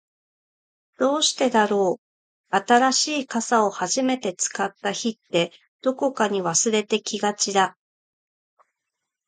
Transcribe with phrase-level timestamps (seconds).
[0.97, 5.51] どうしてだろう、新しい傘を初めて使った日って、
[5.83, 7.77] どこかに忘れてきがちだ。